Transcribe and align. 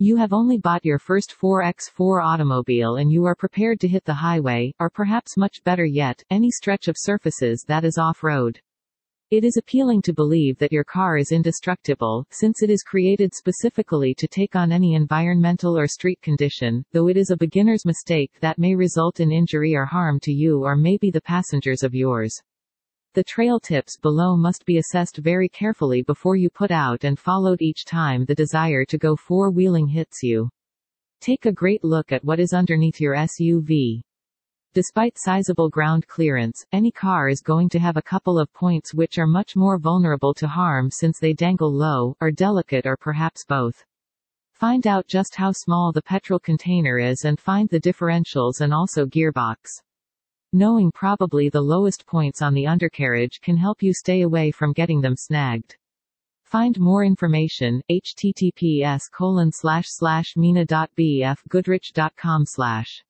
You 0.00 0.14
have 0.14 0.32
only 0.32 0.58
bought 0.58 0.84
your 0.84 1.00
first 1.00 1.34
4x4 1.42 2.24
automobile 2.24 2.98
and 2.98 3.10
you 3.10 3.24
are 3.24 3.34
prepared 3.34 3.80
to 3.80 3.88
hit 3.88 4.04
the 4.04 4.14
highway, 4.14 4.72
or 4.78 4.88
perhaps 4.88 5.36
much 5.36 5.64
better 5.64 5.84
yet, 5.84 6.22
any 6.30 6.52
stretch 6.52 6.86
of 6.86 6.94
surfaces 6.96 7.64
that 7.66 7.84
is 7.84 7.98
off-road. 7.98 8.60
It 9.32 9.42
is 9.42 9.56
appealing 9.56 10.02
to 10.02 10.12
believe 10.12 10.56
that 10.58 10.70
your 10.70 10.84
car 10.84 11.16
is 11.16 11.32
indestructible, 11.32 12.24
since 12.30 12.62
it 12.62 12.70
is 12.70 12.84
created 12.84 13.34
specifically 13.34 14.14
to 14.18 14.28
take 14.28 14.54
on 14.54 14.70
any 14.70 14.94
environmental 14.94 15.76
or 15.76 15.88
street 15.88 16.22
condition, 16.22 16.84
though 16.92 17.08
it 17.08 17.16
is 17.16 17.30
a 17.30 17.36
beginner's 17.36 17.84
mistake 17.84 18.30
that 18.40 18.56
may 18.56 18.76
result 18.76 19.18
in 19.18 19.32
injury 19.32 19.74
or 19.74 19.84
harm 19.84 20.20
to 20.20 20.32
you 20.32 20.62
or 20.62 20.76
maybe 20.76 21.10
the 21.10 21.20
passengers 21.20 21.82
of 21.82 21.92
yours. 21.92 22.40
The 23.14 23.24
trail 23.24 23.58
tips 23.58 23.96
below 23.96 24.36
must 24.36 24.66
be 24.66 24.78
assessed 24.78 25.16
very 25.16 25.48
carefully 25.48 26.02
before 26.02 26.36
you 26.36 26.50
put 26.50 26.70
out 26.70 27.04
and 27.04 27.18
followed 27.18 27.62
each 27.62 27.84
time 27.84 28.24
the 28.24 28.34
desire 28.34 28.84
to 28.84 28.98
go 28.98 29.16
four-wheeling 29.16 29.88
hits 29.88 30.22
you. 30.22 30.50
Take 31.20 31.46
a 31.46 31.52
great 31.52 31.82
look 31.82 32.12
at 32.12 32.24
what 32.24 32.38
is 32.38 32.52
underneath 32.52 33.00
your 33.00 33.14
SUV. 33.14 34.02
Despite 34.74 35.18
sizable 35.18 35.70
ground 35.70 36.06
clearance, 36.06 36.64
any 36.70 36.92
car 36.92 37.28
is 37.28 37.40
going 37.40 37.70
to 37.70 37.78
have 37.78 37.96
a 37.96 38.02
couple 38.02 38.38
of 38.38 38.52
points 38.52 38.92
which 38.92 39.18
are 39.18 39.26
much 39.26 39.56
more 39.56 39.78
vulnerable 39.78 40.34
to 40.34 40.46
harm 40.46 40.90
since 40.90 41.18
they 41.18 41.32
dangle 41.32 41.72
low, 41.72 42.14
are 42.20 42.30
delicate 42.30 42.86
or 42.86 42.96
perhaps 42.96 43.44
both. 43.48 43.84
Find 44.52 44.86
out 44.86 45.06
just 45.08 45.34
how 45.34 45.52
small 45.52 45.92
the 45.92 46.02
petrol 46.02 46.38
container 46.38 46.98
is 46.98 47.24
and 47.24 47.40
find 47.40 47.68
the 47.70 47.80
differentials 47.80 48.60
and 48.60 48.74
also 48.74 49.06
gearbox. 49.06 49.80
Knowing 50.52 50.92
probably 50.92 51.48
the 51.50 51.60
lowest 51.60 52.06
points 52.06 52.40
on 52.40 52.54
the 52.54 52.66
undercarriage 52.66 53.40
can 53.42 53.54
help 53.56 53.82
you 53.82 53.92
stay 53.92 54.22
away 54.22 54.50
from 54.50 54.72
getting 54.72 55.02
them 55.02 55.14
snagged. 55.14 55.76
Find 56.44 56.80
more 56.80 57.04
information, 57.04 57.82
https 57.90 59.10
colon 59.10 59.52
slash 59.52 59.88
slash 59.88 60.34
mina.bfgoodrich.com 60.36 62.46
slash 62.46 63.04